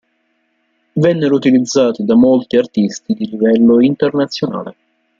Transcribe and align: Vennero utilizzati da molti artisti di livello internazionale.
Vennero 0.93 1.35
utilizzati 1.35 2.03
da 2.05 2.15
molti 2.15 2.57
artisti 2.57 3.13
di 3.13 3.27
livello 3.27 3.79
internazionale. 3.81 4.75